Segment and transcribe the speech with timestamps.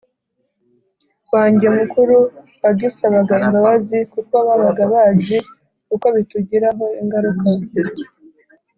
[1.33, 2.17] wanjye mukuru
[2.61, 5.37] badusabaga imbabazi kuko babaga bazi
[5.93, 7.47] uko bitugiraho ingaruka